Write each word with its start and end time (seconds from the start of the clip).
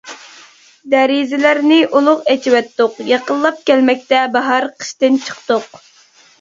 دېرىزىلەرنى 0.93 1.77
ئۇلۇغ 1.99 2.25
ئېچىۋەتتۇق، 2.33 2.97
يېقىنلاپ 3.11 3.63
كەلمەكتە 3.71 4.25
باھار، 4.39 4.71
قىشتىن 4.83 5.25
چىقتۇق. 5.31 5.73